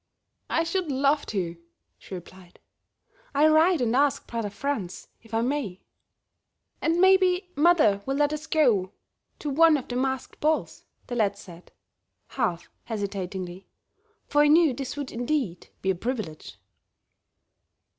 [0.49, 1.57] "I should love to,"
[1.99, 2.57] she replied.
[3.35, 5.81] "I'll write and ask brother Franz if I may."
[6.81, 8.93] "And maybe mother will let us go
[9.37, 11.71] to one of the masked balls," the lad said,
[12.29, 13.67] half hesitatingly,
[14.25, 16.57] for he knew this would, indeed, be a privilege.